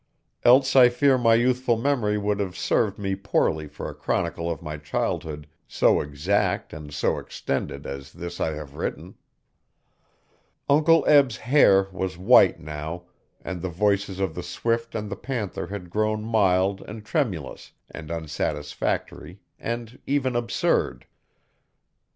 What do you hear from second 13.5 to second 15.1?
the voices of the swift and